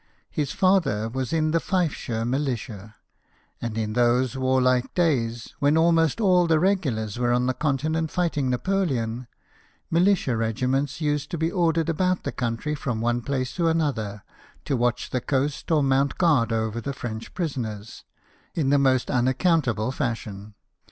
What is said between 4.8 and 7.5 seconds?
days, when almost all the regulars were on